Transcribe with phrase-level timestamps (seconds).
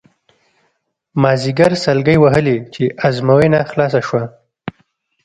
[1.21, 4.23] مازیګر سلګۍ وهلې چې ازموینه خلاصه شوه.